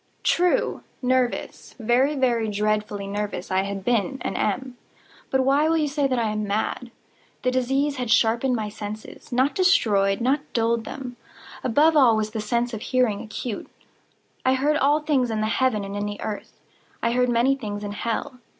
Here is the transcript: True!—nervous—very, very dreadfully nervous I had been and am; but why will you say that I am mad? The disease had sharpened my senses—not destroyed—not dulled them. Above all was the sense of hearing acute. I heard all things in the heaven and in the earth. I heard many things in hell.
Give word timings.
True!—nervous—very, 0.23 2.15
very 2.15 2.47
dreadfully 2.49 3.05
nervous 3.05 3.51
I 3.51 3.61
had 3.61 3.85
been 3.85 4.17
and 4.21 4.35
am; 4.35 4.75
but 5.29 5.41
why 5.41 5.69
will 5.69 5.77
you 5.77 5.87
say 5.87 6.07
that 6.07 6.17
I 6.17 6.31
am 6.31 6.47
mad? 6.47 6.89
The 7.43 7.51
disease 7.51 7.97
had 7.97 8.09
sharpened 8.09 8.55
my 8.55 8.67
senses—not 8.67 9.53
destroyed—not 9.53 10.53
dulled 10.53 10.85
them. 10.85 11.17
Above 11.63 11.95
all 11.95 12.17
was 12.17 12.31
the 12.31 12.41
sense 12.41 12.73
of 12.73 12.81
hearing 12.81 13.21
acute. 13.21 13.69
I 14.43 14.55
heard 14.55 14.77
all 14.77 15.01
things 15.01 15.29
in 15.29 15.39
the 15.41 15.45
heaven 15.45 15.83
and 15.85 15.95
in 15.95 16.07
the 16.07 16.19
earth. 16.21 16.59
I 17.03 17.11
heard 17.11 17.29
many 17.29 17.55
things 17.55 17.83
in 17.83 17.91
hell. 17.91 18.39